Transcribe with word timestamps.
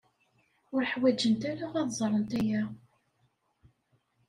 Ur 0.73 0.83
ḥwajent 0.91 1.43
ara 1.51 1.67
ad 1.81 1.89
ẓrent 1.99 2.31
aya. 2.39 2.61